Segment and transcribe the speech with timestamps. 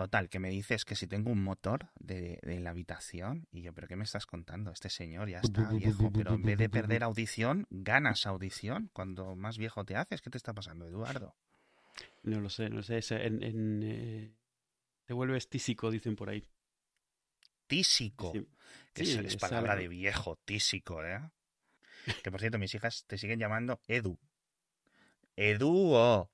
[0.00, 3.74] Total, que me dices que si tengo un motor de, de la habitación, y yo,
[3.74, 4.72] ¿pero qué me estás contando?
[4.72, 9.58] Este señor ya está viejo, pero en vez de perder audición, ganas audición cuando más
[9.58, 10.22] viejo te haces.
[10.22, 11.36] ¿Qué te está pasando, Eduardo?
[12.22, 12.96] No lo sé, no sé.
[12.96, 14.34] es En, en, eh,
[15.04, 16.48] te vuelves tísico, dicen por ahí.
[17.66, 18.32] Tísico.
[18.32, 18.48] Sí.
[18.94, 21.30] Que Sí, es, es palabra de viejo, tísico, ¿eh?
[22.22, 24.18] Que por cierto, mis hijas te siguen llamando Edu.
[25.36, 26.30] Eduo.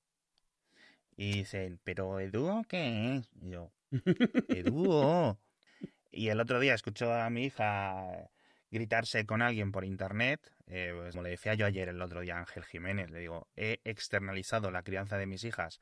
[1.16, 3.28] Y dicen, ¿pero Eduo qué es?
[3.40, 3.72] Y yo,
[4.48, 5.38] Eduo.
[6.12, 8.30] Y el otro día escucho a mi hija
[8.70, 10.40] gritarse con alguien por internet.
[10.66, 13.48] eh, pues, como le decía yo ayer, el otro día a Ángel Jiménez, le digo,
[13.56, 15.80] he externalizado la crianza de mis hijas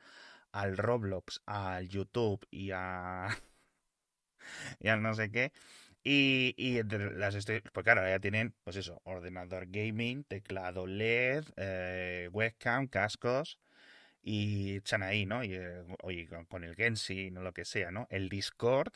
[0.52, 3.28] al Roblox, al YouTube y a.
[4.80, 5.52] y al no sé qué.
[6.04, 7.60] Y, y entre las estoy.
[7.72, 13.58] Pues claro, ya tienen, pues eso, ordenador gaming, teclado LED, eh, webcam, cascos.
[14.26, 15.44] Y echan ahí, ¿no?
[15.44, 18.06] Y, eh, oye, con, con el Genshin o lo que sea, ¿no?
[18.10, 18.92] El Discord.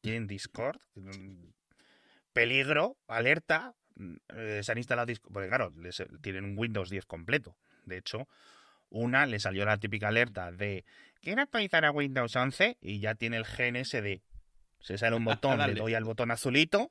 [0.00, 0.80] Tienen Discord.
[0.96, 1.44] mm,
[2.32, 3.74] Peligro, alerta.
[3.94, 5.32] mm, eh, se han instalado Discord.
[5.32, 7.56] Porque claro, les- tienen un Windows 10 completo.
[7.84, 8.26] De hecho,
[8.90, 10.84] una le salió la típica alerta de
[11.20, 12.78] ¿Quiere actualizar a Windows 11?
[12.80, 14.20] Y ya tiene el GNSD.
[14.80, 16.90] Se sale un botón, le doy al botón azulito.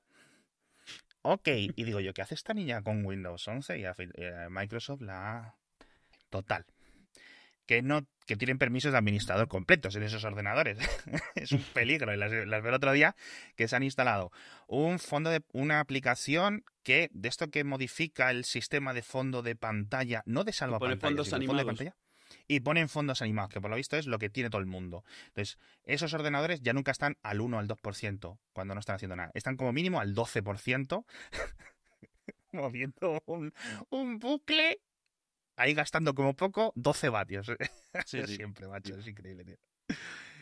[1.23, 1.47] Ok.
[1.49, 3.77] Y digo yo, ¿qué hace esta niña con Windows 11?
[3.79, 5.55] Y a eh, Microsoft la ha...
[6.29, 6.65] Total.
[7.71, 10.77] Que no que tienen permisos de administrador completos en esos ordenadores.
[11.35, 12.13] es un peligro.
[12.13, 13.15] Y Las, las veo el otro día
[13.55, 14.33] que se han instalado
[14.67, 19.55] un fondo de una aplicación que de esto que modifica el sistema de fondo de
[19.55, 21.79] pantalla, no de salvapantallas, fondos sino de fondo de animados.
[21.79, 21.95] pantalla,
[22.45, 25.05] y ponen fondos animados, que por lo visto es lo que tiene todo el mundo.
[25.27, 29.15] Entonces, esos ordenadores ya nunca están al 1 o al 2% cuando no están haciendo
[29.15, 29.31] nada.
[29.33, 31.05] Están como mínimo al 12%
[32.51, 33.53] moviendo un,
[33.89, 34.81] un bucle
[35.57, 37.47] ahí gastando como poco 12 vatios.
[38.05, 38.35] Sí, sí.
[38.37, 39.57] Siempre, macho, es increíble, tío.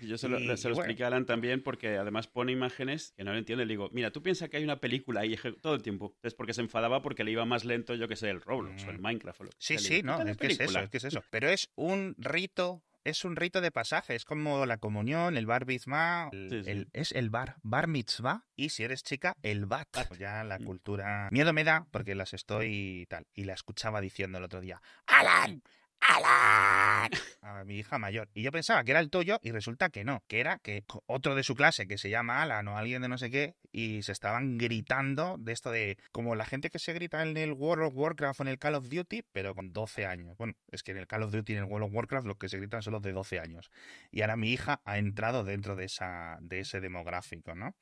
[0.01, 0.81] Yo se lo, Y- se lo y bueno.
[0.81, 3.65] expliqué a Alan también porque además pone imágenes que no lo entiende.
[3.65, 6.15] Le digo, mira, tú piensas que hay una película ahí todo el tiempo.
[6.23, 8.91] Es porque se enfadaba porque le iba más lento, yo que sé, el Roblox o
[8.91, 9.01] el Mm.
[9.01, 9.41] Minecraft.
[9.41, 9.81] O lo que Sí, sea.
[9.81, 10.83] Le sí, digo, no, "Quita la es que es eso, película".
[10.83, 11.23] es que es eso.
[11.31, 15.65] Pero es un rito, es un rito de pasaje, es como la comunión, el bar
[15.65, 16.69] mitzvah, el- Sí, sí.
[16.71, 19.87] el- es el bar, bar mitzvah, y si eres chica, el bat.
[19.93, 20.15] Bat.
[20.17, 20.63] Ya la Mm.
[20.65, 21.29] cultura...
[21.31, 25.61] Miedo me da porque las estoy tal, y la escuchaba diciendo el otro día, ¡Alan!
[26.01, 27.11] ¡Alan!
[27.41, 28.29] A mi hija mayor.
[28.33, 31.35] Y yo pensaba que era el tuyo y resulta que no, que era que otro
[31.35, 34.11] de su clase que se llama Alan o alguien de no sé qué y se
[34.11, 37.93] estaban gritando de esto de como la gente que se grita en el World of
[37.95, 40.37] Warcraft o en el Call of Duty, pero con 12 años.
[40.37, 42.37] Bueno, es que en el Call of Duty y en el World of Warcraft los
[42.37, 43.71] que se gritan son los de 12 años.
[44.11, 47.75] Y ahora mi hija ha entrado dentro de esa de ese demográfico, ¿no?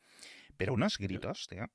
[0.57, 1.69] Pero unos gritos, tío.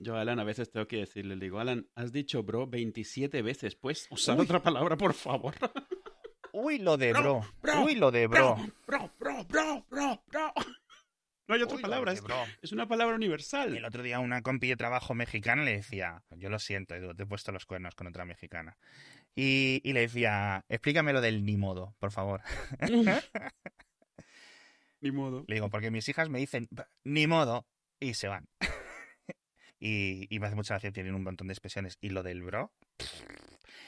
[0.00, 3.76] Yo, Alan a veces tengo que decirle, le digo, Alan, has dicho bro 27 veces,
[3.76, 4.40] pues usa Uy.
[4.42, 5.54] otra palabra, por favor.
[6.52, 7.40] Uy, lo de bro.
[7.62, 8.56] Bro, Uy, lo de bro.
[8.86, 10.52] bro, bro, bro, bro, bro.
[11.46, 13.74] No hay otra Uy, palabra, es, una palabra universal.
[13.74, 17.22] El otro día una compi de trabajo mexicana le decía, yo lo siento, Edu, te
[17.22, 18.76] he puesto los cuernos con otra mexicana.
[19.34, 22.42] Y, y le decía, explícame lo del ni modo, por favor.
[25.00, 25.44] Ni modo.
[25.46, 26.68] Le digo, porque mis hijas me dicen,
[27.04, 27.66] ni modo,
[28.00, 28.48] y se van.
[29.78, 31.98] Y, y me hace mucha gracia, tienen un montón de expresiones.
[32.00, 32.72] Y lo del bro.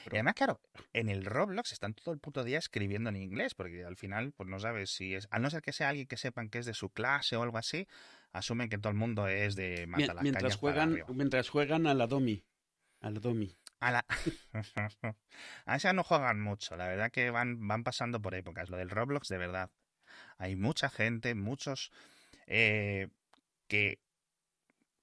[0.05, 0.59] Y además, claro,
[0.93, 4.49] en el Roblox están todo el puto día escribiendo en inglés, porque al final, pues
[4.49, 5.27] no sabes si es.
[5.31, 7.57] Al no ser que sea alguien que sepan que es de su clase o algo
[7.57, 7.87] así,
[8.31, 12.07] asumen que todo el mundo es de mata las mientras juegan, mientras juegan a la
[12.07, 12.43] Domi.
[13.01, 13.55] A la Domi.
[13.79, 14.05] A la...
[15.65, 18.69] a esa no juegan mucho, la verdad que van, van pasando por épocas.
[18.69, 19.71] Lo del Roblox, de verdad.
[20.37, 21.91] Hay mucha gente, muchos
[22.47, 23.07] eh,
[23.67, 23.99] que...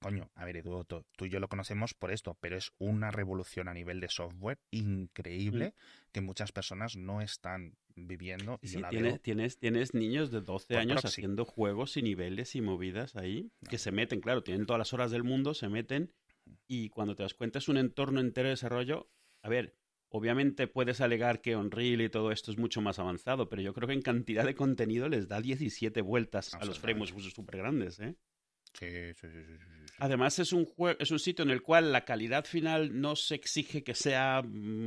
[0.00, 3.68] Coño, a ver, tú, tú y yo lo conocemos por esto, pero es una revolución
[3.68, 5.74] a nivel de software increíble
[6.12, 8.58] que muchas personas no están viviendo.
[8.62, 11.08] Y Sí, tienes, tienes, tienes niños de 12 Por años proxy.
[11.08, 15.10] haciendo juegos y niveles y movidas ahí que se meten, claro, tienen todas las horas
[15.10, 16.12] del mundo, se meten
[16.66, 19.10] y cuando te das cuenta es un entorno entero de desarrollo.
[19.42, 19.76] A ver,
[20.10, 23.88] obviamente puedes alegar que Unreal y todo esto es mucho más avanzado, pero yo creo
[23.88, 28.14] que en cantidad de contenido les da 17 vueltas a los frames súper grandes, ¿eh?
[29.98, 30.66] Además es un
[30.98, 34.42] es un sitio en el cual la calidad final no se exige que sea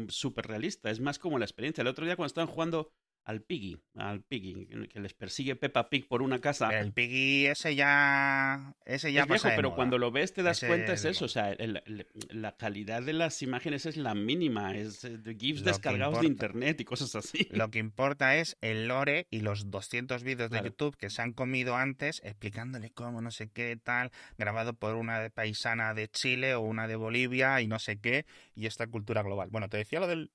[0.07, 1.81] súper realista, es más como la experiencia.
[1.81, 2.93] El otro día cuando estaban jugando
[3.23, 6.69] al Piggy, al Piggy, que les persigue Peppa Pig por una casa.
[6.69, 8.73] Pero el Piggy ese ya...
[8.83, 9.75] Ese ya es viejo, pasa pero moda.
[9.75, 12.57] cuando lo ves te das Ese cuenta es es eso, o sea, el- el- la
[12.57, 16.81] calidad de las imágenes es la mínima, es eh, de GIFs Lo descargados de internet
[16.81, 17.47] y cosas así.
[17.51, 20.69] Lo que importa es el lore y los 200 vídeos de Claro.
[20.69, 25.29] YouTube que se han comido antes explicándole cómo no sé qué tal, grabado por una
[25.29, 28.25] paisana de Chile o una de Bolivia y no sé qué,
[28.55, 29.49] y esta cultura global.
[29.51, 30.31] Bueno, te decía lo del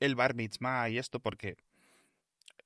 [0.00, 1.56] el bar mitzvah y esto porque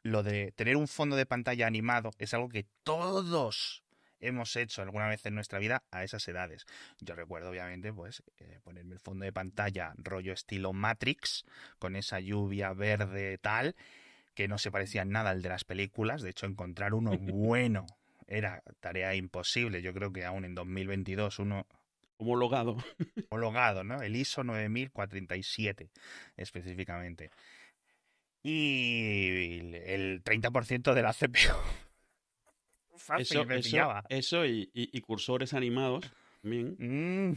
[0.03, 3.83] lo de tener un fondo de pantalla animado es algo que todos
[4.21, 6.67] hemos hecho alguna vez en nuestra vida a esas edades.
[7.01, 11.45] Yo recuerdo, obviamente, pues eh, ponerme el fondo de pantalla rollo estilo Matrix,
[11.79, 13.75] con esa lluvia verde tal,
[14.35, 16.23] que no se parecía nada al de las películas.
[16.23, 17.87] De hecho, encontrar uno bueno
[18.27, 19.83] era tarea imposible.
[19.83, 21.67] Yo creo que aún en 2022 uno
[22.19, 22.77] homologado.
[23.31, 24.03] Homologado, ¿no?
[24.03, 25.91] El ISO 9437
[26.37, 27.31] específicamente.
[28.43, 31.55] Y el 30% de la CPU.
[33.19, 33.47] eso,
[34.09, 36.11] eso, y, cursores animados
[36.43, 36.77] también.
[36.79, 37.37] Mm.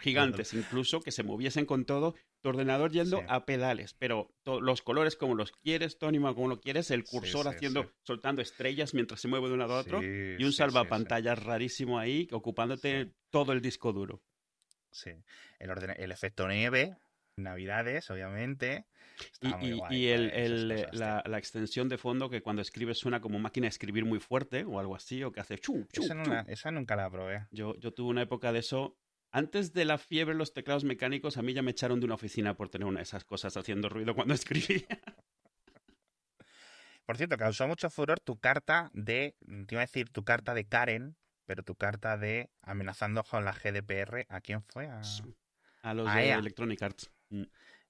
[0.00, 5.14] Gigantes, incluso, que se moviesen con todo tu ordenador yendo a pedales, pero los colores
[5.14, 9.28] como los quieres, tu animal como lo quieres, el cursor haciendo, soltando estrellas mientras se
[9.28, 13.92] mueve de un lado a otro, y un salvapantallas rarísimo ahí, ocupándote todo el disco
[13.92, 14.22] duro.
[14.90, 15.10] Sí,
[15.58, 16.96] el, el efecto nieve,
[17.36, 18.86] navidades, obviamente.
[19.90, 24.20] y, el, la, extensión de fondo que cuando escribes suena como máquina de escribir muy
[24.20, 26.02] fuerte o algo así, o que hace chu, chu,
[26.46, 27.46] esa, nunca la probé.
[27.50, 28.98] Yo, yo tuve una época de eso
[29.32, 32.54] antes de la fiebre los teclados mecánicos, a mí ya me echaron de una oficina
[32.54, 34.86] por tener una de esas cosas haciendo ruido cuando escribía.
[37.06, 39.34] Por cierto, causó mucho furor tu carta de,
[39.66, 43.52] te iba a decir tu carta de Karen, pero tu carta de amenazando con la
[43.52, 44.86] GDPR, ¿a quién fue?
[44.86, 47.10] A, los de Electronic Arts.
[47.32, 47.42] Mm.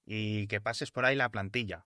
[0.05, 1.85] Y que pases por ahí la plantilla.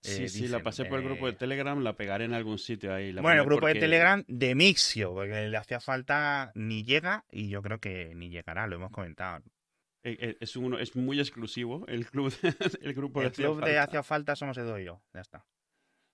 [0.00, 2.58] Sí, eh, sí, la pasé por el grupo de eh, Telegram, la pegaré en algún
[2.58, 3.12] sitio ahí.
[3.12, 7.62] bueno, el grupo de Telegram de Mixio, porque le hacía falta ni llega y yo
[7.62, 9.44] creo que ni llegará, lo hemos comentado.
[10.02, 12.34] Eh, es, uno, es muy exclusivo el club,
[12.82, 15.46] el grupo de El club de Hacia Falta somos Edu y yo, ya está.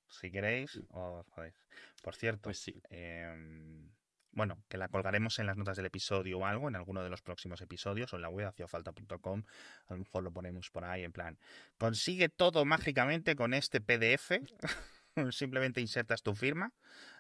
[0.06, 1.54] Si queréis, os podéis.
[2.02, 2.82] Por cierto, pues sí.
[2.90, 3.88] Em,
[4.32, 7.22] bueno, que la colgaremos en las notas del episodio o algo, en alguno de los
[7.22, 9.42] próximos episodios, o en la web haciafalta.com,
[9.88, 11.38] a lo mejor lo ponemos por ahí en plan,
[11.78, 14.32] consigue todo mágicamente con este PDF,
[15.32, 16.72] simplemente insertas tu firma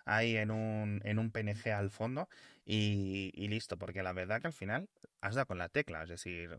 [0.04, 2.28] ahí en un, en un PNG al fondo
[2.64, 4.88] y, y listo, porque la verdad que al final
[5.20, 6.58] has dado con la tecla, es decir,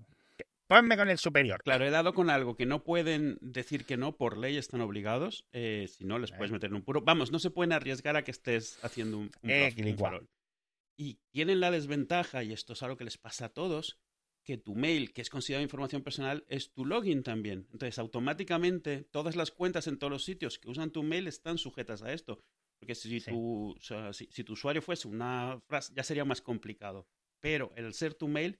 [0.69, 1.63] Ponme con el superior.
[1.63, 5.43] Claro, he dado con algo que no pueden decir que no, por ley están obligados.
[5.51, 7.01] Eh, si no, les puedes meter en un puro.
[7.01, 9.73] Vamos, no se pueden arriesgar a que estés haciendo un, un, eh,
[10.99, 14.01] y tienen la desventaja, y esto es algo que les pasa a todos,
[14.43, 17.69] que tu mail, que es considerado información personal, es tu login también.
[17.71, 22.01] Entonces, automáticamente, todas las cuentas en todos los sitios que usan tu mail están sujetas
[22.01, 22.43] a esto.
[22.79, 23.77] Porque si, tu,
[24.11, 27.07] si, tu usuario fuese una frase, ya sería más complicado.
[27.39, 28.59] Pero el ser tu mail,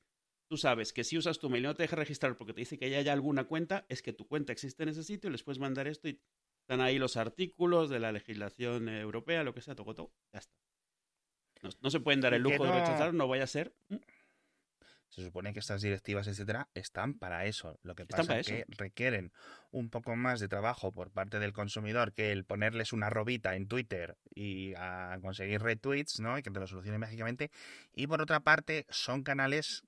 [0.50, 2.78] tú sabes que si usas tu mail y no te deja registrar porque te dice
[2.78, 5.44] que ya hay alguna cuenta, es que tu cuenta existe en ese sitio y les
[5.44, 6.22] puedes mandar esto y
[6.62, 10.69] están ahí los artículos de la legislación europea, lo que sea, todo, todo, ya está.
[11.82, 13.74] No, se pueden dar el lujo de rechazar, no vaya a ser.
[13.90, 13.98] Mm.
[15.10, 17.80] Se supone que estas directivas, etcétera, están para eso.
[17.82, 19.32] Lo que pasa es que requieren
[19.72, 23.68] un poco más de trabajo por parte del consumidor que el ponerles una robita en
[23.68, 26.38] Twitter y a conseguir retweets, ¿no?
[26.38, 27.50] Y que te lo solucione mágicamente.
[27.92, 29.84] Y por otra parte, son canales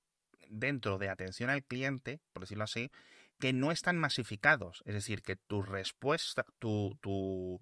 [0.50, 2.92] dentro de atención al cliente, por decirlo así,
[3.40, 4.82] que no están masificados.
[4.86, 7.62] Es decir, que tu respuesta, tu, tu,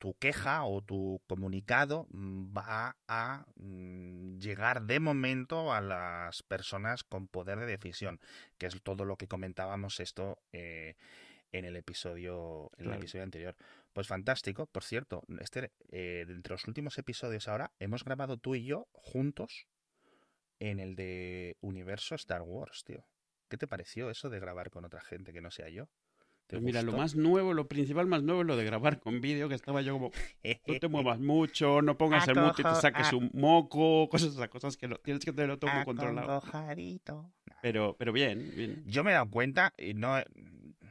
[0.00, 7.04] tu queja o tu comunicado mm, va a mm, llegar de momento a las personas
[7.04, 8.18] con poder de decisión,
[8.58, 10.96] que es todo lo que comentábamos esto eh,
[11.52, 13.54] en el episodio en el episodio anterior.
[13.92, 18.64] Pues fantástico, por cierto, este eh, entre los últimos episodios ahora hemos grabado tú y
[18.64, 19.66] yo juntos
[20.60, 23.04] en el de Universo Star Wars, tío.
[23.48, 25.90] ¿Qué te pareció eso de grabar con otra gente que no sea yo?
[26.50, 29.48] Pues mira, lo más nuevo, lo principal más nuevo es lo de grabar con vídeo,
[29.48, 30.10] que estaba yo como,
[30.66, 34.48] no te muevas mucho, no pongas el mute y te saques un moco, cosas, esas
[34.48, 36.42] cosas que lo, tienes que tenerlo todo controlado.
[37.62, 38.82] Pero, pero bien, bien.
[38.86, 40.16] Yo me he dado cuenta, y no,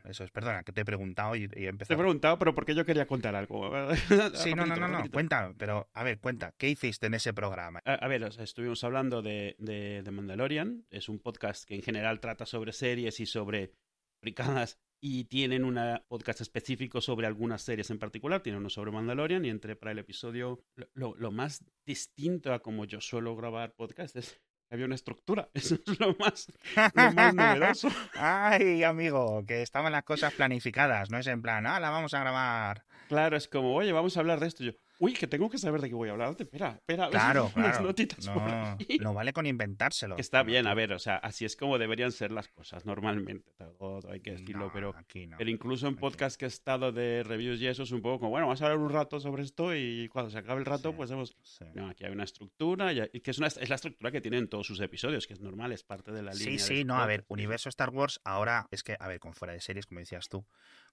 [0.06, 1.88] eso es, perdona, que te he preguntado y, he empezado.
[1.88, 3.70] Te he preguntado, pero porque yo quería contar algo.
[4.36, 7.82] sí, no, no, no, no, cuenta, pero a ver, cuenta, ¿qué hiciste en ese programa?
[7.86, 12.46] A, ver, estuvimos hablando de, de, de, Mandalorian, es un podcast que en general trata
[12.46, 13.74] sobre series y sobre
[14.22, 18.41] fabricadas y tienen un podcast específico sobre algunas series en particular.
[18.41, 20.60] Tienen uno sobre Mandalorian y entré para el episodio.
[20.94, 24.41] Lo, lo, más distinto a como yo suelo grabar podcast es
[24.72, 25.50] había una estructura.
[25.53, 27.89] Eso es lo más, lo más novedoso.
[28.13, 31.10] Ay, amigo, que estaban las cosas planificadas.
[31.10, 32.86] No es en plan, ah, la vamos a grabar.
[33.08, 34.63] Claro, es como, oye, vamos a hablar de esto.
[34.63, 36.36] Yo, uy, que tengo que saber de qué voy a hablar.
[36.38, 37.10] Espera, espera.
[37.10, 37.86] Claro, unas claro.
[37.88, 38.98] notitas por No, aquí.
[39.00, 40.18] no vale con inventárselo.
[40.18, 44.12] Está bien, a ver, o sea, así es como deberían ser las cosas normalmente, todo
[44.12, 45.38] hay que decirlo, No, pero, aquí no.
[45.38, 46.01] pero incluso en aquí.
[46.01, 48.65] podcast que he estado de reviews y eso es un poco como, bueno, vamos a
[48.65, 50.96] hablar un rato sobre esto y cuando se acabe el rato, Sí.
[50.98, 51.36] pues hemos...
[51.41, 51.65] Sí.
[51.74, 54.68] No, aquí hay una estructura, y que es, una, es la estructura que tienen todos
[54.68, 56.60] sus episodios, que es normal, es parte de la línea.
[56.60, 59.53] Sí, sí, no, a ver, universo Star Wars ahora es que, a ver, con fuera
[59.53, 60.46] de series, como decías tú,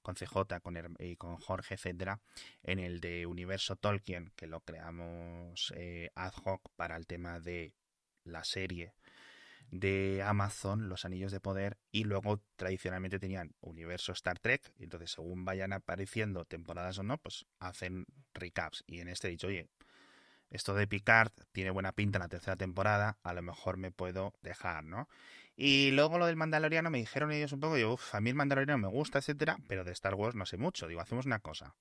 [0.03, 2.21] con CJ con y con Jorge, etcétera,
[2.63, 7.73] en el de universo Tolkien, que lo creamos eh, ad hoc para el tema de
[8.25, 8.95] la serie
[9.71, 15.11] de Amazon, Los Anillos de Poder, y luego tradicionalmente tenían universo Star Trek, y entonces
[15.11, 18.85] según vayan apareciendo temporadas o no, pues hacen recaps.
[18.87, 19.69] Y en este he dicho, oye,
[20.51, 24.35] esto de Picard tiene buena pinta en la tercera temporada, a lo mejor me puedo
[24.43, 25.09] dejar, ¿no?
[25.57, 28.37] Y luego lo del Mandaloriano me dijeron ellos un poco, yo, uff, a mí el
[28.37, 30.87] Mandaloriano me gusta, etcétera, pero de Star Wars no sé mucho.
[30.87, 31.75] Digo, hacemos una cosa.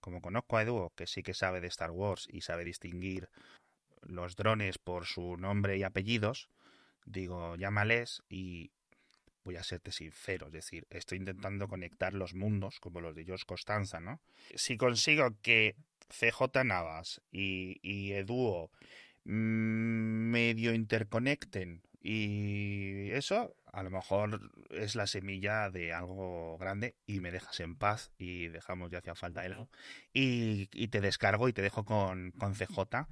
[0.00, 3.28] Como conozco a Edu, que sí que sabe de Star Wars y sabe distinguir
[4.02, 6.48] los drones por su nombre y apellidos,
[7.04, 8.70] digo, llámales y
[9.48, 13.46] voy a serte sincero, es decir, estoy intentando conectar los mundos, como los de George
[13.46, 14.20] Costanza, ¿no?
[14.54, 15.74] Si consigo que
[16.10, 18.70] CJ Navas y, y Eduo
[19.24, 27.20] mm, medio interconecten y eso a lo mejor es la semilla de algo grande y
[27.20, 29.56] me dejas en paz y dejamos ya hacía falta el
[30.12, 33.06] y, y te descargo y te dejo con, con CJ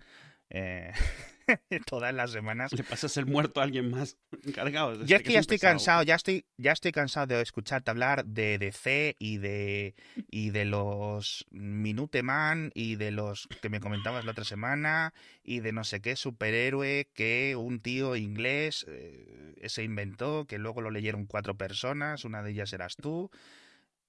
[0.51, 0.93] eh,
[1.87, 4.95] todas las semanas Le pasas el muerto a alguien más encargado.
[4.95, 5.73] yo Este es que ya estoy pesado.
[5.73, 9.95] cansado, ya estoy, ya estoy cansado de escucharte hablar de DC y de
[10.31, 15.73] y de los Minuteman y de los que me comentabas la otra semana y de
[15.73, 21.27] no sé qué superhéroe que un tío inglés eh, se inventó, que luego lo leyeron
[21.27, 23.31] cuatro personas, una de ellas eras tú,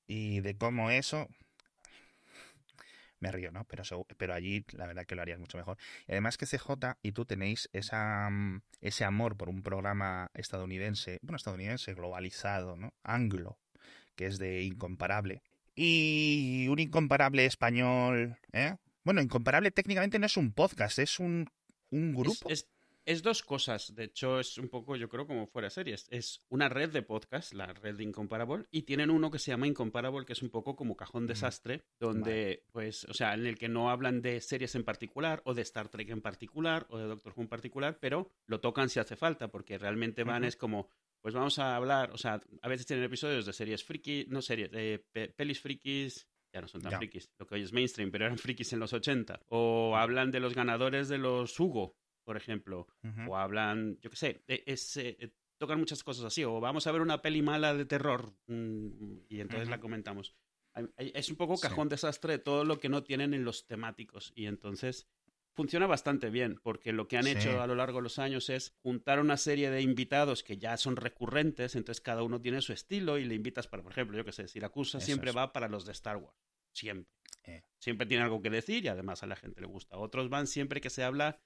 [0.07, 1.27] y de cómo eso
[3.19, 3.65] me río, ¿no?
[3.65, 3.83] Pero,
[4.17, 5.77] pero allí la verdad que lo harías mucho mejor.
[6.07, 11.19] Y además que CJ y tú tenéis esa, mm, ese amor por un programa estadounidense,
[11.21, 12.93] bueno, estadounidense, globalizado, ¿no?
[13.03, 13.57] Anglo,
[14.15, 15.41] que es de incomparable.
[15.75, 18.75] Y un incomparable español, ¿eh?
[19.03, 21.49] Bueno, incomparable técnicamente no es un podcast, es un,
[21.91, 22.49] un Es- grupo.
[22.49, 22.67] Es,
[23.07, 23.95] es dos cosas.
[23.95, 26.07] De hecho, es un poco, yo creo, como fuera series.
[26.11, 29.65] Es una red de podcast, la red de Incomparable, y tienen uno que se llama
[29.65, 33.69] Incomparable, que es un poco como cajón desastre, donde, pues, o sea, en el que
[33.69, 37.33] no hablan de series en particular, o de Star Trek en particular, o de Doctor
[37.35, 40.89] Who en particular, pero lo tocan si hace falta, porque realmente van, es como,
[41.21, 44.69] pues vamos a hablar, o sea, a veces tienen episodios de series friki, no series,
[44.71, 46.97] de pe- pelis frikis, ya no son tan Ya.
[46.97, 49.39] frikis, lo que hoy es mainstream, pero eran frikis en los 80.
[49.47, 51.95] O hablan de los ganadores de los Hugo,
[52.27, 52.87] por ejemplo.
[53.03, 53.31] Ujú.
[53.31, 56.43] O hablan, yo qué sé, de- es, eh, eh, tocan muchas cosas así.
[56.43, 59.83] O vamos a ver una peli mala de terror mm, y entonces la Ujú.
[59.83, 60.35] comentamos.
[60.73, 61.63] Hay- hay- Es un poco Sí.
[61.63, 64.33] cajón desastre de todo lo que no tienen en los temáticos.
[64.35, 65.07] Y entonces
[65.53, 67.31] funciona bastante bien, porque lo que han Sí.
[67.31, 70.75] hecho a lo largo de los años es juntar una serie de invitados que ya
[70.77, 74.25] son recurrentes, entonces cada uno tiene su estilo y le invitas para, por ejemplo, yo
[74.25, 75.35] que sé, Siracusa Eso siempre es.
[75.37, 76.37] va para los de Star Wars,
[76.73, 77.09] siempre.
[77.45, 77.63] Eh.
[77.79, 79.97] Siempre tiene algo que decir y además a la gente le gusta.
[79.97, 81.39] Otros van siempre que se habla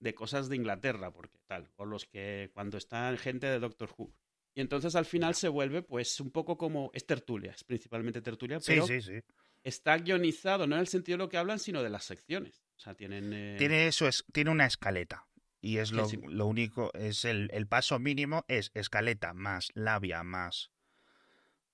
[0.00, 4.12] de cosas de Inglaterra, porque tal, o los que cuando están gente de Doctor Who.
[4.54, 8.58] Y entonces al final se vuelve pues un poco como, es tertulia, es principalmente tertulia,
[8.64, 9.20] pero sí, sí.
[9.62, 12.64] está guionizado, no en el sentido de lo que hablan, sino de las secciones.
[12.76, 13.32] O sea, tienen...
[13.32, 15.26] eh, Tiene eso es, tiene una escaleta.
[15.60, 20.70] Y es lo, lo único, es el, el paso mínimo es escaleta más labia más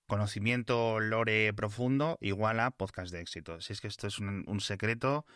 [0.06, 3.60] conocimiento lore profundo igual a podcast de éxito.
[3.60, 5.26] Si es que esto es un, un secreto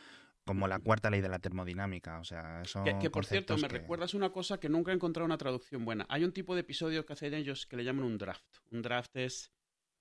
[0.49, 2.19] como la cuarta ley de la termodinámica.
[2.19, 4.95] O sea, son Que, que, por cierto, me que- recuerdas una cosa que nunca he
[4.95, 6.07] encontrado una traducción buena.
[6.09, 8.45] Hay un tipo de episodio que hacen ellos que le llaman un draft.
[8.71, 9.53] Un draft es,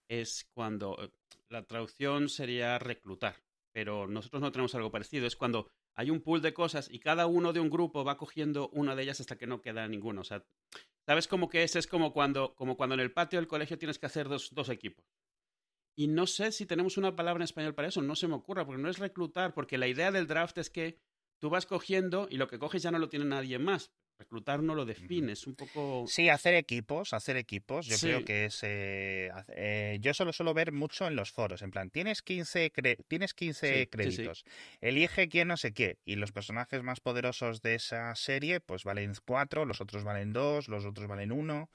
[0.08, 1.10] es cuando eh,
[1.50, 3.36] la traducción sería reclutar,
[3.72, 5.28] pero nosotros no tenemos algo parecido.
[5.28, 8.70] Es cuando hay un pool de cosas y cada uno de un grupo va cogiendo
[8.70, 10.22] una de ellas hasta que no queda ninguno.
[10.22, 10.44] O sea,
[11.06, 11.76] ¿sabes cómo que es?
[11.76, 14.70] Es como cuando, como cuando en el patio del colegio tienes que hacer dos, dos
[14.70, 15.06] equipos.
[16.00, 18.66] Y no sé si tenemos una palabra en español para eso, no se me ocurra,
[18.66, 21.00] porque no es reclutar, porque la idea del draft es que
[21.40, 23.92] tú vas cogiendo y lo que coges ya no lo tiene nadie más.
[24.20, 26.06] Reclutar no lo define, es un poco...
[26.08, 27.86] Sí, hacer equipos, hacer equipos.
[27.88, 28.08] Yo Sí.
[28.08, 28.60] creo que es.
[28.64, 31.62] eh, eh, yo solo suelo ver mucho en los foros.
[31.64, 33.90] En plan, tienes 15, cre- tienes 15 Sí, sí, sí.
[33.90, 34.44] créditos.
[34.82, 35.98] Elige quién no sé qué.
[36.04, 40.68] Y los personajes más poderosos de esa serie, pues valen 4, los otros valen 2,
[40.68, 41.70] los otros valen 1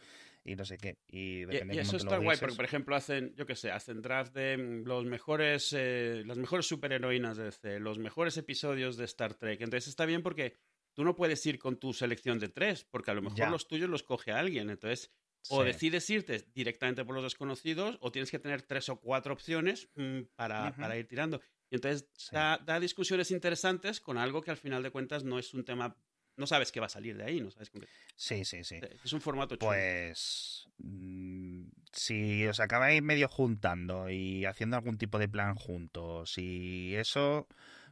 [0.45, 0.99] y no sé qué.
[1.07, 4.35] Y Y, y eso está guay, porque por ejemplo hacen, yo qué sé, hacen draft
[4.35, 9.35] de mm, los mejores, eh, las mejores superheroínas de DC, los mejores episodios de Star
[9.35, 9.61] Trek.
[9.61, 10.57] Entonces está bien porque
[10.95, 13.51] tú no puedes ir con tu selección de tres, porque a lo mejor Ya.
[13.51, 14.71] los tuyos los coge alguien.
[14.71, 15.11] Entonces
[15.49, 15.67] O Sí.
[15.67, 20.21] decides irte directamente por los desconocidos, o tienes que tener tres o cuatro opciones mm,
[20.37, 20.81] para, Ujú.
[20.81, 21.41] para ir tirando.
[21.69, 22.37] Y entonces Sí.
[22.37, 25.97] da, da discusiones interesantes con algo que al final de cuentas no es un tema.
[26.37, 27.89] No sabes qué va a salir de ahí, no sabes con qué.
[28.17, 28.81] Sí, sí, sí.
[29.05, 29.69] Es un formato chulo.
[29.69, 36.95] Pues mm, si os acabáis medio juntando y haciendo algún tipo de plan juntos y
[36.97, 37.47] eso,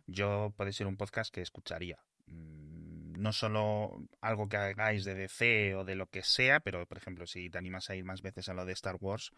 [0.06, 1.99] yo puede ser un podcast que escucharía.
[2.26, 6.97] Mm, No solo algo que hagáis de DC o de lo que sea, pero por
[6.97, 9.32] ejemplo, si te animas a ir más veces a lo de Star Wars,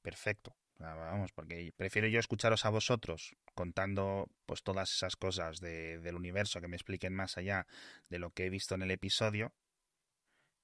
[0.00, 0.56] perfecto.
[0.82, 6.16] Sea, Vamos, porque prefiero yo escucharos a vosotros contando pues todas esas cosas de- del
[6.16, 7.66] universo que me expliquen más allá
[8.08, 9.52] de lo que he visto en el episodio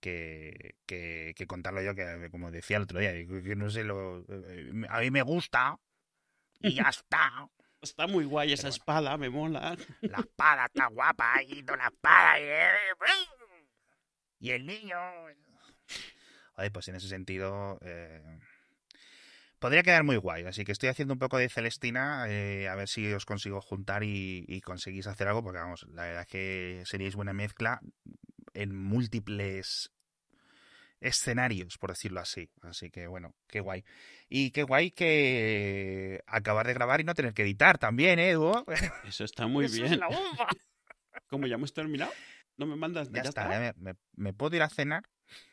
[0.01, 4.25] que, que, que contarlo yo, que como decía el otro día, que no sé, lo,
[4.29, 5.79] eh, a mí me gusta
[6.61, 7.49] y ya está.
[7.81, 8.75] Está muy guay esa bueno.
[8.77, 9.77] espada, me mola.
[10.01, 12.41] La espada está guapa y la espada.
[12.41, 14.97] Y, y el niño.
[16.57, 17.79] Oye, pues en ese sentido.
[17.83, 18.41] eh,
[19.59, 20.45] podría quedar muy guay.
[20.45, 22.25] Así que estoy haciendo un poco de Celestina.
[22.29, 25.43] eh, a ver si os consigo juntar y, y conseguís hacer algo.
[25.43, 27.81] Porque vamos, la verdad es que seríais buena mezcla
[28.55, 29.91] en múltiples
[31.01, 32.51] escenarios, por decirlo así.
[32.63, 33.85] Así que bueno, qué guay.
[34.29, 38.65] Y qué guay que acabar de grabar y no tener que editar también, ¿eh, Edu?
[39.05, 40.01] Eso está muy Eso es bien.
[40.01, 40.49] la bomba.
[41.29, 42.13] Como ya hemos terminado,
[42.57, 43.11] no me mandas.
[43.13, 45.05] Ya, está, ya me, me- me puedo ir a cenar.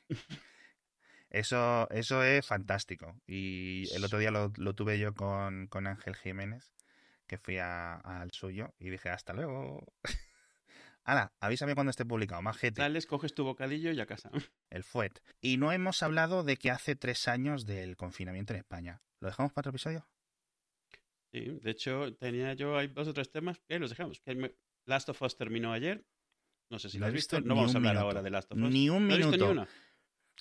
[1.36, 3.20] Eso, eso es fantástico.
[3.28, 6.74] Y el otro día lo, lo tuve yo con, con Ángel Jiménez,
[7.28, 9.86] que fui al suyo, y dije, hasta luego.
[11.04, 14.32] Hala, avísame cuando esté publicado, majete, Sales, coges tu bocadillo y a casa.
[14.70, 15.20] el FUET.
[15.42, 19.02] Y no hemos hablado de que hace tres años del confinamiento en España.
[19.20, 20.08] ¿Lo dejamos para otro episodio?
[21.34, 24.22] Sí, de hecho, tenía yo hay dos o tres temas que los dejamos.
[24.22, 26.06] Que Last of Us terminó ayer.
[26.70, 27.36] No sé si lo he has visto.
[27.36, 28.08] visto No vamos a hablar minuto.
[28.08, 28.72] ahora de Last of Us.
[28.72, 29.46] Ni un ¿No has visto minuto.
[29.54, 29.68] ni una?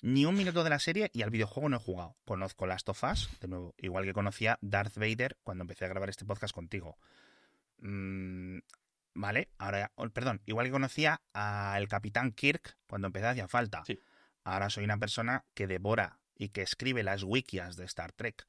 [0.05, 2.15] Ni un minuto de la serie y al videojuego no he jugado.
[2.25, 6.09] Conozco Last of Us, de nuevo, igual que conocía Darth Vader cuando empecé a grabar
[6.09, 6.99] este podcast contigo.
[7.79, 8.59] Mm,
[9.15, 13.83] vale, ahora, oh, perdón, igual que conocía al Capitán Kirk cuando empecé hacía falta.
[13.83, 13.99] Sí.
[14.43, 18.45] Ahora soy una persona que devora y que escribe las wikias de Star Trek.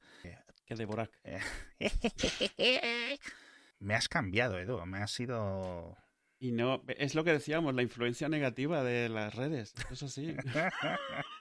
[0.63, 1.09] Que de Borak.
[3.79, 5.97] Me has cambiado, Edu, me has sido...
[6.39, 9.73] Y no, es lo que decíamos, la influencia negativa de las redes.
[9.91, 10.35] Eso sí.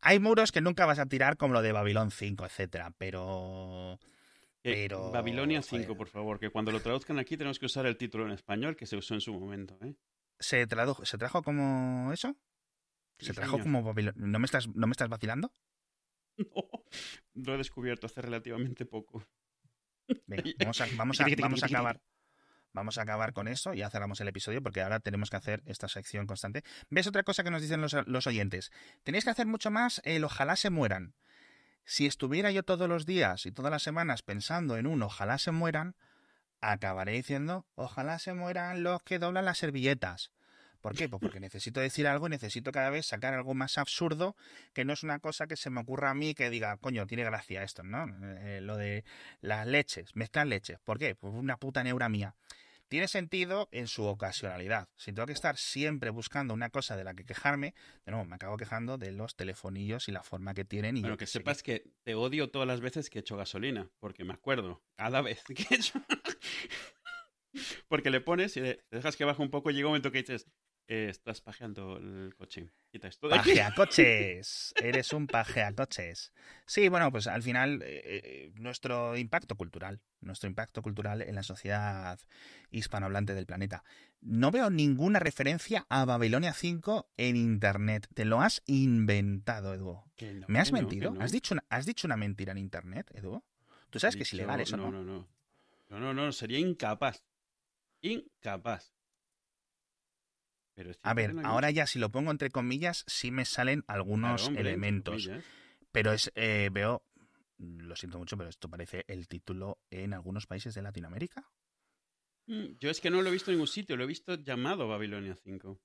[0.00, 3.98] Hay muros que nunca vas a tirar como lo de Babilón 5, etcétera, pero...
[4.64, 5.96] Eh, Pero, Babilonia 5, joder.
[5.96, 8.86] por favor, que cuando lo traduzcan aquí tenemos que usar el título en español que
[8.86, 9.76] se usó en su momento.
[9.84, 9.94] ¿eh?
[10.38, 12.36] ¿Se, tradujo, ¿Se trajo como eso?
[13.18, 13.64] ¿Se Sí, trajo señor.
[13.64, 14.14] como Babilón?
[14.16, 15.52] ¿No me estás, ¿No me estás vacilando?
[17.34, 19.24] No, lo he descubierto hace relativamente poco.
[20.26, 22.00] Venga, vamos a, vamos a, vamos a acabar.
[22.72, 25.62] Vamos a acabar con eso y ya cerramos el episodio porque ahora tenemos que hacer
[25.66, 26.64] esta sección constante.
[26.88, 28.72] ¿Ves otra cosa que nos dicen los, oyentes?
[29.02, 31.14] Tenéis que hacer mucho más el ojalá se mueran.
[31.84, 35.50] Si estuviera yo todos los días y todas las semanas pensando en un ojalá se
[35.50, 35.96] mueran,
[36.60, 40.30] acabaré diciendo ojalá se mueran los que doblan las servilletas.
[40.82, 41.08] ¿Por qué?
[41.08, 44.34] Pues porque necesito decir algo y necesito cada vez sacar algo más absurdo
[44.72, 47.22] que no es una cosa que se me ocurra a mí que diga, coño, tiene
[47.22, 48.06] gracia esto, ¿no?
[48.40, 49.04] Eh, lo de
[49.40, 50.80] las leches, mezclar leches.
[50.80, 51.14] ¿Por qué?
[51.14, 52.34] Pues una puta neura mía.
[52.92, 54.86] Tiene sentido en su ocasionalidad.
[54.96, 57.74] Si tengo que estar siempre buscando una cosa de la que quejarme,
[58.04, 60.98] de nuevo, me acabo quejando de los telefonillos y la forma que tienen.
[60.98, 63.88] Y yo que sé sepas que te odio todas las veces que he hecho gasolina,
[63.98, 66.02] porque me acuerdo, cada vez que he hecho...
[67.88, 70.18] porque le pones y le- dejas que baje un poco y llega un momento que
[70.18, 70.46] dices,
[70.88, 73.50] eh, estás pajeando el coche, quita esto de aquí.
[73.50, 74.74] Pajeacoches.
[74.82, 76.32] Eres un pajeacoches.
[76.66, 81.42] Sí, bueno, pues al final eh, eh, nuestro impacto cultural, nuestro impacto cultural en la
[81.42, 82.18] sociedad
[82.70, 83.84] hispanohablante del planeta.
[84.20, 88.06] No veo ninguna referencia a Babilonia 5 en internet.
[88.14, 89.92] Te lo has inventado, Edu.
[90.20, 91.12] No, ¿Me has no, mentido?
[91.12, 91.20] no.
[91.22, 93.42] ¿Has, dicho una, ¿Has dicho una mentira en internet, Edu?
[93.90, 94.90] Tú sabes que es Dicho- ilegal eso, ¿no?
[94.90, 95.28] No, no, no.
[95.90, 97.22] No, no, no, sería incapaz.
[98.00, 98.92] Incapaz.
[100.84, 104.62] Pero A ver, ahora ya si lo pongo entre comillas, sí me salen algunos hombre,
[104.62, 105.30] elementos.
[105.92, 107.04] Pero es, eh, veo,
[107.58, 111.50] lo siento mucho, pero esto parece el título en algunos países de Latinoamérica.
[112.46, 114.88] Mm, Yo es que no lo he visto en ningún sitio, lo he visto llamado
[114.88, 115.80] Babilonia 5.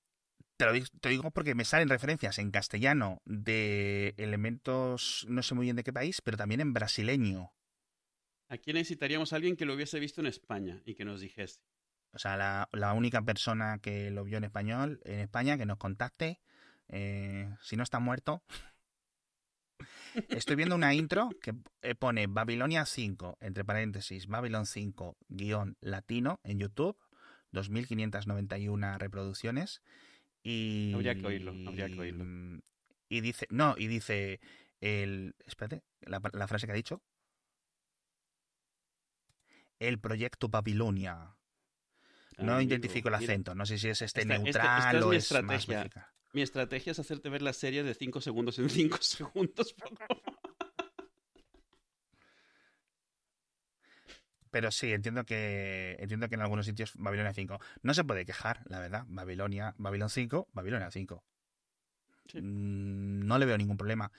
[0.57, 5.53] Te lo, di- te digo porque me salen referencias en castellano de elementos, no sé
[5.53, 7.51] muy bien de qué país, pero también en brasileño.
[8.49, 11.62] Aquí necesitaríamos a alguien que lo hubiese visto en España y que nos dijese.
[12.17, 15.77] O sea, la, la única persona que lo vio en español, en España, que nos
[15.77, 16.41] contacte,
[16.88, 18.41] eh, si no está muerto.
[20.30, 21.53] Estoy viendo una intro que
[21.84, 26.97] eh, pone Babilonia 5, entre paréntesis, Babylon 5, guion latino en YouTube,
[27.53, 29.84] 2.591 reproducciones.
[30.41, 32.63] Y, Habría que oírlo, habría que oírlo.
[33.10, 34.39] y dice, no, y dice
[34.82, 37.03] el, espérate, la, la frase que ha dicho.
[39.77, 41.37] El proyecto Babilonia.
[42.38, 45.04] No Amigo, identifico el mira, acento, no sé si es este esta- neutral esta es
[45.04, 45.78] o mi es más estrategia.
[45.80, 46.06] mexicano.
[46.34, 49.76] Mi estrategia es hacerte ver las series de 5 segundos en 5 segundos.
[54.52, 57.60] Pero sí, entiendo que entiendo que en algunos sitios Babilonia 5.
[57.82, 59.04] No se puede quejar, la verdad.
[59.08, 61.23] Babilonia, Babilón 5, Babilonia 5.
[62.32, 62.39] Sí.
[62.41, 64.12] Mm, No le veo ningún problema.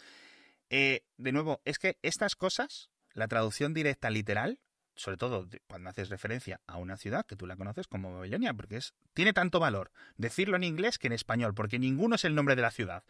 [0.71, 4.61] Eh, de nuevo, es que estas cosas, la traducción directa literal,
[4.99, 8.77] sobre todo cuando haces referencia a una ciudad que tú la conoces como Babilonia, porque
[8.79, 12.57] es tiene tanto valor decirlo en inglés que en español, porque ninguno es el nombre
[12.57, 13.05] de la ciudad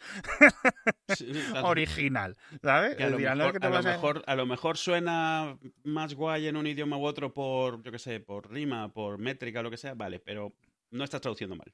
[1.16, 1.68] Sí, claro.
[1.68, 2.96] original, ¿sabes?
[2.96, 3.16] Que a, lo
[3.53, 7.33] que te a mejor- a lo mejor suena más guay en un idioma u otro
[7.33, 10.55] por, yo qué sé, por rima, por métrica, lo que sea, vale, pero
[10.90, 11.72] no estás traduciendo mal.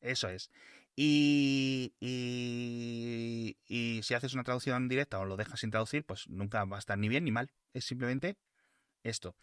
[0.00, 0.50] Eso es.
[0.94, 6.64] Y, y, y si haces una traducción directa o lo dejas sin traducir, pues nunca
[6.64, 7.50] va a estar ni bien ni mal.
[7.72, 8.36] Es simplemente
[9.02, 9.34] esto.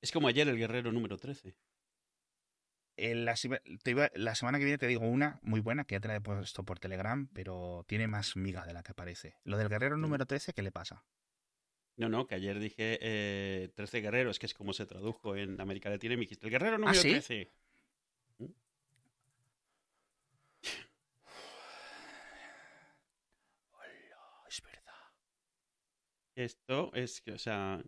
[0.00, 1.56] Es como ayer el guerrero número 13.
[2.98, 5.96] En la, sima- te iba- la semana que viene te digo una muy buena que
[5.96, 9.36] ya te la he puesto por Telegram, pero tiene más miga de la que parece.
[9.44, 11.04] Lo del guerrero número 13, ¿qué le pasa?
[11.96, 15.90] No, no, que ayer dije eh, 13 guerreros, que es como se tradujo en América
[15.90, 17.10] Latina, y me dijiste, el guerrero número ¿Ah, sí?
[17.10, 17.52] 13.
[24.48, 24.92] es verdad.
[26.34, 27.82] Esto es que, o sea,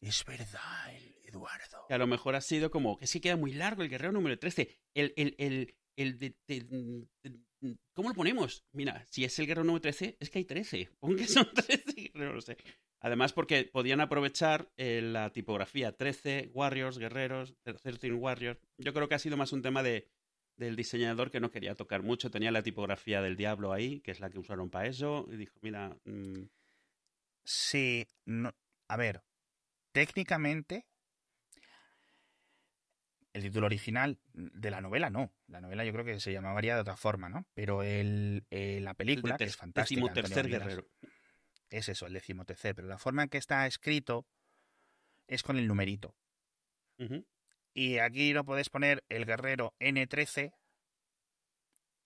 [0.00, 0.92] Es verdad,
[1.24, 1.84] Eduardo.
[1.88, 4.38] que a lo mejor ha sido como, que sí queda muy largo el guerrero número
[4.38, 4.68] 13.
[4.94, 8.64] El, el, el, el de, de- de- ¿Cómo lo ponemos?
[8.72, 10.90] Mira, si es el guerrero número 13, es que hay 13.
[11.00, 12.56] Pon que son 13, no lo sé.
[13.00, 18.60] Además, porque podían aprovechar eh, la tipografía 13 Warriors, guerreros, 13 Warriors.
[18.78, 20.08] Yo creo que ha sido más un tema de,
[20.56, 22.30] del diseñador que no quería tocar mucho.
[22.30, 25.26] Tenía la tipografía del diablo ahí, que es la que usaron para eso.
[25.32, 26.42] Y dijo, mira, mm,
[27.44, 28.52] Sí, no,
[28.88, 29.22] a ver,
[29.96, 30.84] técnicamente
[33.32, 36.82] el título original de la novela no, la novela yo creo que se llamaría de
[36.82, 37.46] otra forma, ¿no?
[37.54, 40.86] Pero el, eh, la el película, que es fantástica, Antonio decimotercer guerrero.
[41.70, 44.26] es eso, el decimotercer, pero la forma en que está escrito
[45.28, 46.14] es con el numerito.
[47.72, 50.52] Y aquí no puedes poner el guerrero N13,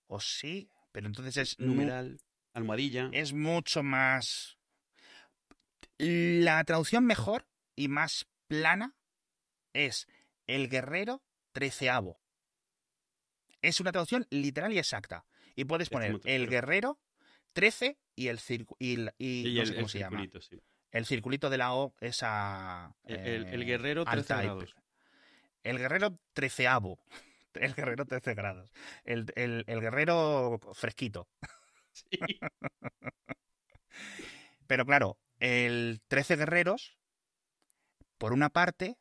[0.07, 2.21] o sí, pero entonces es, nu- Numeral,
[2.53, 3.09] almohadilla.
[3.13, 4.59] es mucho más...
[5.99, 7.47] La traducción mejor
[7.81, 8.95] y más plana
[9.73, 10.07] es
[10.47, 12.21] el guerrero treceavo.
[13.63, 15.25] Es una traducción literal y exacta.
[15.57, 16.99] Y puedes poner el guerrero
[17.55, 18.39] 13 y el
[18.79, 20.19] y, y Y no el, sé cómo el se llama.
[20.19, 20.61] circulito, sí.
[20.91, 22.95] El circulito de la O, esa...
[23.05, 24.75] El, el- el eh, guerrero 13 alta y- grados.
[25.63, 26.99] El guerrero treceavo.
[27.55, 28.71] El guerrero 13 grados.
[29.05, 29.25] El,
[29.67, 31.29] guerrero fresquito.
[31.93, 32.07] Sí.
[34.67, 36.97] Pero claro, el 13 guerreros,
[38.21, 38.99] por una parte,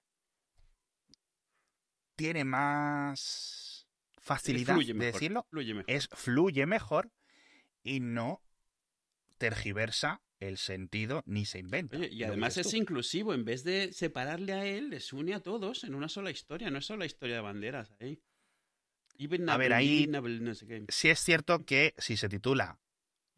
[2.15, 3.85] tiene más
[4.21, 5.91] facilidad Fluye de mejor, decirlo, Fluye mejor.
[5.93, 7.11] es fluye mejor
[7.83, 8.41] y no
[9.37, 11.97] tergiversa el sentido ni se inventa.
[11.97, 13.33] Oye, y además es inclusivo.
[13.33, 16.69] En vez de separarle a él, les une a todos en una sola historia.
[16.69, 18.21] No es solo la historia de banderas ahí.
[19.17, 20.85] Even A ver, ahí- no sé.
[20.87, 22.79] Sí es cierto que si se titula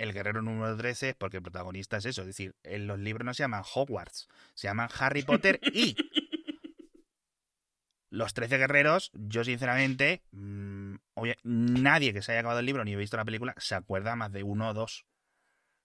[0.02, 2.22] El guerrero número 13 es porque el protagonista es eso.
[2.22, 5.96] Es decir, en los libros no se llaman Hogwarts, se llaman Harry Potter y
[8.10, 12.96] los 13 guerreros, yo sinceramente, mm, oye, nadie que se haya acabado el libro ni
[12.96, 15.06] visto la película se acuerda más de uno o dos.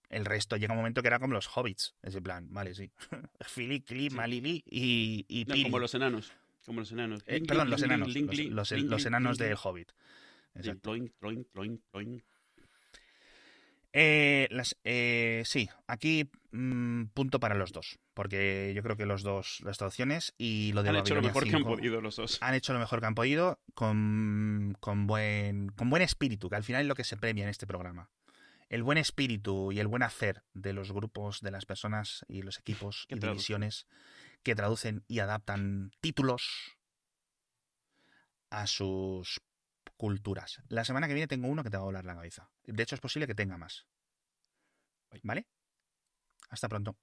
[0.09, 1.95] El resto llega un momento que era como los hobbits.
[2.03, 2.91] Ese plan, vale, sí.
[3.47, 4.11] Fili, Sí.
[4.11, 5.65] Malili y, y No, Pili.
[5.65, 6.33] como los enanos.
[6.65, 7.23] Como los enanos.
[7.27, 8.09] Eh, perdón, los enanos.
[8.15, 9.93] los, los- los enanos del hobbit.
[10.55, 10.95] Exacto.
[13.99, 19.23] Eh, las- eh, sí, aquí mm, punto para los dos, porque yo creo que los
[19.23, 22.17] dos, las traducciones y lo de Han hecho lo mejor que han 5 podido los
[22.17, 22.37] dos.
[22.43, 26.65] han hecho lo mejor que han podido con, con, buen, con buen espíritu, que al
[26.65, 28.11] final es lo que se premia en este programa.
[28.69, 32.59] El buen espíritu y el buen hacer de los grupos, de las personas y los
[32.59, 33.87] equipos y divisiones
[34.43, 36.77] que traducen y adaptan títulos
[38.51, 39.41] a sus
[39.97, 40.63] culturas.
[40.69, 42.51] La semana que viene tengo uno que te va a volar la cabeza.
[42.65, 43.87] De hecho, es posible que tenga más.
[45.23, 45.47] ¿Vale?
[46.51, 46.97] Hasta pronto.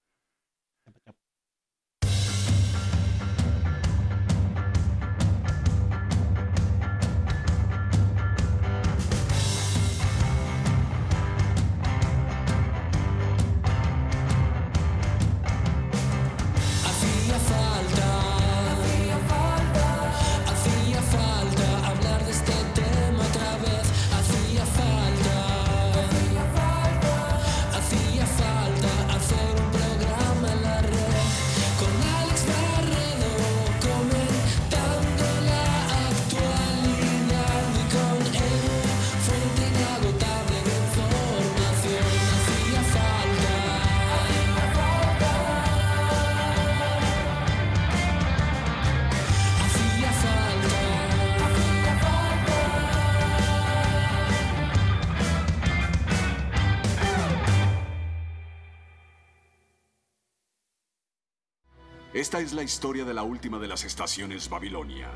[62.33, 65.07] Esta es la historia de la última de las estaciones Babilonia.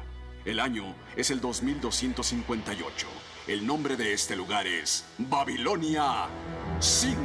[0.45, 3.07] El año es el 2258.
[3.47, 6.27] El nombre de este lugar es Babilonia
[6.79, 7.17] 5.